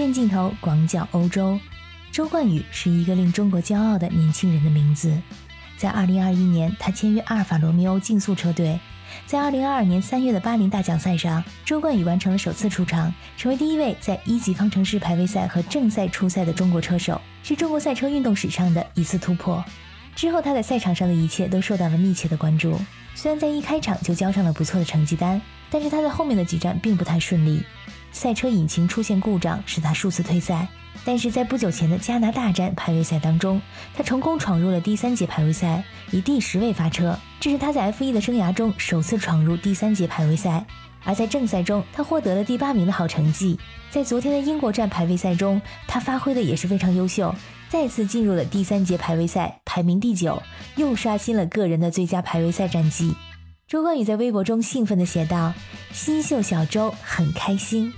[0.00, 1.56] 远镜头广角欧洲。
[2.10, 5.16] 周冠宇是一个令中国骄傲的年轻人的名字。
[5.76, 8.80] 在2021年，他签约阿尔法罗密欧竞速车队。
[9.24, 19.64] 在2022年3月的巴林大奖赛上，周冠宇完成了首次出场，成为第一位在一级方程式排位赛和正赛出赛的中国车手，是中国赛车运动史上的一次突破。
[20.16, 22.76] 之后，他在赛场上的一切都受到了密切的关注。
[23.14, 25.40] 虽然在一开场就交上了不错的成绩单，
[25.70, 27.62] 但是他在后面的几站并不太顺利，
[28.14, 30.66] 赛车引擎出现故障，使他数次退赛。
[31.04, 33.60] 但是在不久前的加拿大站排位赛当中，
[33.92, 40.64] 他成功闯入了第三节排位赛，以第十位发车，这是他在 F1 的生涯中首次闯入第三节排位赛。
[41.02, 43.58] 而在正赛中，他获得了第八名的好成绩。
[43.90, 47.34] 在昨天的英国站排位赛中，他发挥的也是非常优秀，
[47.68, 50.40] 再次进入了第三节排位赛，排名第九，
[50.76, 53.14] 又刷新了个人的最佳排位赛战绩。
[53.66, 55.52] 周冠宇在微博中兴奋地写道
[55.92, 57.92] ：“新秀小周很开心。”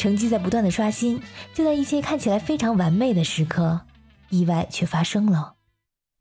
[0.00, 1.20] 成绩在不断的刷新，
[1.52, 3.82] 就在一切看起来非常完美的时刻，
[4.30, 5.56] 意外却发生了。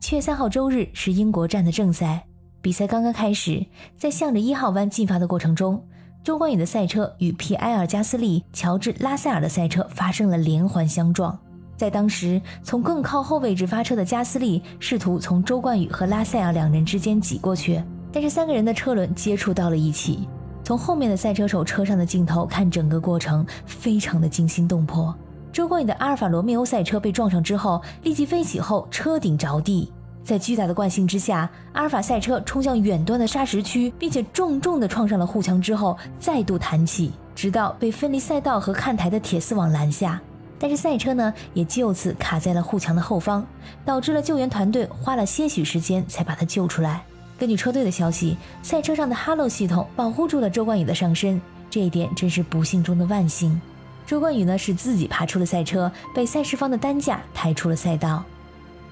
[0.02, 2.26] 七月三号周日是英国站的正赛，
[2.62, 5.82] 比赛刚刚开始，在向着一号弯进发的过程中，
[6.26, 11.40] 周冠宇的赛车与皮埃尔·加斯利、乔治·拉塞尔的赛车发生了连环相撞。
[11.78, 17.82] 在当时，从更靠后位置发车的加斯利试图从周冠宇和拉塞尔两人之间挤过去，
[18.12, 20.28] 但是三个人的车轮接触到了一起。
[20.70, 25.12] 从后面的赛车手车上的镜头看，整个过程非常的惊心动魄。
[25.52, 29.92] 周冠宇的阿尔法罗密欧赛车被撞上之后，立即飞起后车顶着地，
[30.24, 40.22] 在巨大的惯性之下，阿尔法赛车冲向远端的砂石区，并且重重的撞上了护墙之后，再度弹起，直到被分离赛道和看台的铁丝网拦下。
[40.60, 43.44] 但是赛车呢，也就此卡在了护墙的后方，
[43.84, 47.04] 导致了救援团队花了些许时间才把它救出来。
[47.40, 53.60] 根据车队的消息，赛车上的 Hello 系统保护住了周冠宇的上身，这一点真是不幸中的万幸。
[54.06, 58.26] 周冠宇呢是自己爬出了赛车，被赛事方的担架抬出了赛道。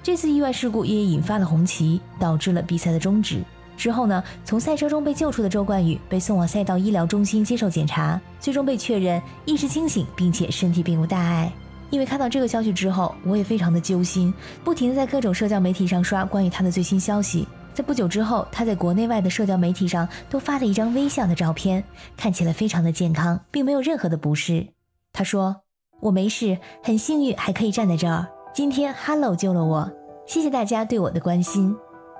[0.02, 3.42] 这次意外事故也引发了红旗，导致了比赛的终止。
[3.76, 11.52] 之后呢，从赛车中被救出的周冠宇被送往赛道医疗中心接受检查，最终被确认意识清醒，并且身体并无大碍。
[11.90, 14.32] 因为看到这个消息之后，我也非常的揪心，
[14.64, 17.46] 不停的在各种社交媒体上刷关于他的最新消息。
[17.78, 21.84] 在不久之后，他在国内外的社交媒体上都发了一张微笑的照片，
[22.16, 24.66] 看起来非常的健康，并没有任何的不适。
[25.12, 25.54] 他说
[26.02, 28.26] ：“我没事，很幸运还可以站在这儿。
[28.52, 29.88] 今天 Hello 救了我，
[30.26, 31.72] 谢谢大家对我的关心。”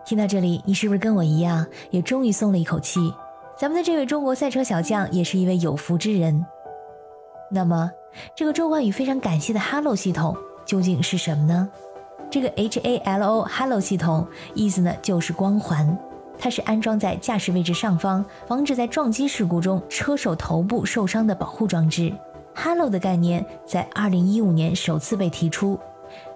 [0.06, 3.12] 听到这里，你是不是跟我一样，也终于松了一口气？
[3.58, 6.46] 咱们的这位中国赛车小将也是一位有福之人。
[7.50, 7.90] 那么，
[8.36, 11.68] 这个周冠宇非常感谢的 Hello 系统究竟是什么呢？
[12.30, 15.96] 这个 H A L O Hello 系统意思呢就是光环，
[16.38, 22.12] 它是安装在驾驶位置上方，防止在撞击事故中车手头部受伤的保护装置。
[22.54, 25.78] Hello 的概念在2015年首次被提出，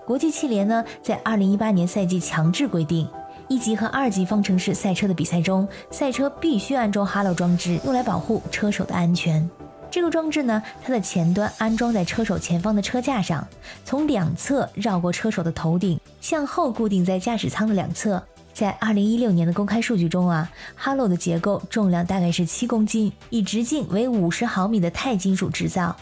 [0.06, 3.09] 国际汽联呢在2018年赛季强制规定，
[3.48, 9.50] 一级和二级方程式赛车的比赛中，赛车必须安装 Hello 装置，用来保护车手的安全。
[9.92, 13.47] 这个装置呢，它的前端安装在车手前方的车架上，
[13.84, 18.20] 从两侧绕过车手的头顶，向后固定在驾驶舱的两侧。
[18.54, 25.94] 在二零一六年的公开数据中啊，Hello 的结构重量大概是七公斤，以直径为五十毫米的钛金属制造。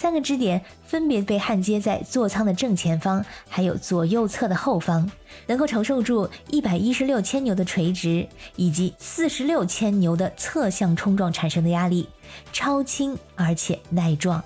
[0.00, 5.10] 三个支点分别被焊接在座舱的正前方，还有左右侧的后方，
[5.48, 12.08] 能够承受住一百一十六千牛的垂直以及四十六千牛的侧向冲撞产生的压力，
[12.52, 14.40] 超轻而且耐撞。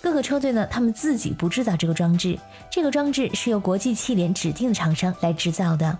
[0.00, 2.38] 各个车队呢，他们自己不制造这个装置，
[2.70, 5.98] 这个装置是由国际汽联指定的厂商来制造的。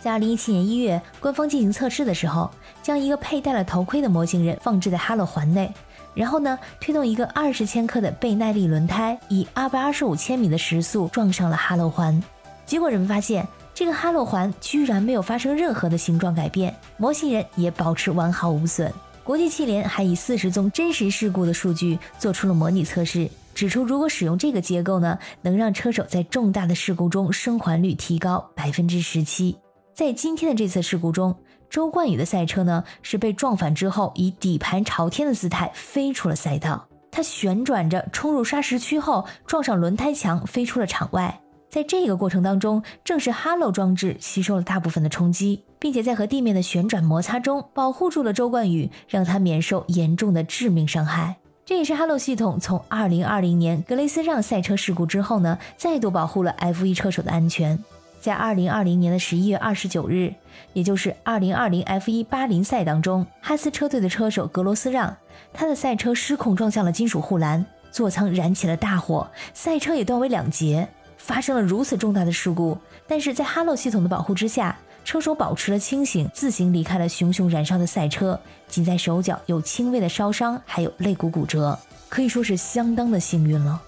[0.00, 2.50] 在二零一七年一月，官方进行测试的时候，
[2.82, 5.72] 将一个佩戴了头盔的模型人放置在哈罗环内。
[6.14, 12.22] 然后呢，推动一个二十千克的倍耐力轮胎，以二百二十五千米的时速撞上了哈喽环。
[12.66, 18.92] 结果人们发现，这个哈喽环居然没有发生任何的形状改变，模型人也保持完好无损。
[19.24, 29.56] 国际汽联还以四十宗真实事故的数据做出了模拟测试，指出如果使用这个结构呢，能让车手在重大的事故中生还率提高百分之十七。
[29.94, 31.36] 在今天的这次事故中。
[31.70, 36.88] 周冠宇的赛车呢，是被撞反之后，以底盘朝天的姿态飞出了赛道。
[37.12, 41.40] 他旋转着冲入砂石区后，撞上轮胎墙，飞出了场外。
[41.68, 51.36] 在这个过程当中，正是 Hello 装置吸收了大部分的冲击，并且在和地面的旋转摩擦中，保护住了周冠宇，让他免受严重的致命伤害。
[51.64, 57.78] 这也是 Hello 系统从2020年格雷斯让赛车事故之后呢，再度保护了 F1 车手的安全。
[58.20, 60.34] 在二零二零年的十一月二十九日，
[60.74, 65.16] 也就是二零二零 F 一巴林赛当中，哈斯车队的车手格罗斯让，
[65.54, 70.86] 他的赛车失控撞向了金属护栏，座舱燃起了大火，赛车也断为两截，
[71.16, 72.76] 发生了如此重大的事故。
[73.08, 78.38] 但是在哈喽系统的保护之下，车手保持了清醒，自行离开了熊熊燃烧的赛车，
[78.68, 81.78] 仅在手脚有轻微的烧伤，还有肋骨骨折，
[82.10, 83.80] 可以说是相当的幸运了。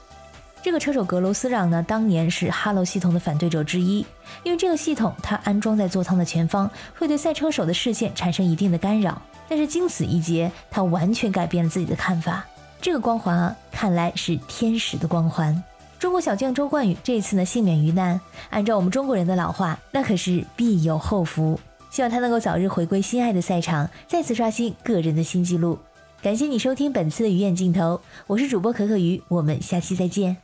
[0.63, 4.07] 这个车手格罗斯让呢，当年是哈喽系统的反对者之一，
[4.45, 9.21] 因为这个系统它安装在座舱的前方，会对赛车手的视线产生一定的干扰。
[9.49, 12.47] 但是经此一劫，他完全改变了自己的看法。
[12.81, 15.63] 这个光环啊，看来是天使的光环。
[15.99, 18.21] 中国小将周冠宇这次呢幸免于难，
[18.51, 21.59] 按照我们中国人的老话，那可是必有后福。
[21.91, 25.79] 希望他能够早日回归心爱的赛场，再次刷新个人的新纪录。
[26.23, 30.37] 感谢你收听本次的鱼眼镜头，我是主播可可鱼，我们下期再见。